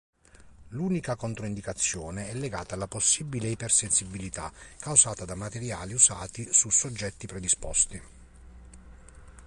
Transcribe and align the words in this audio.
L'unica 0.69 1.15
controindicazione 1.15 2.29
è 2.29 2.33
legata 2.33 2.73
alla 2.73 2.87
possibile 2.87 3.49
ipersensibilità 3.49 4.51
causata 4.79 5.25
dai 5.25 5.37
materiali 5.37 5.93
usati 5.93 6.51
su 6.51 6.71
soggetti 6.71 7.27
predisposti. 7.27 8.01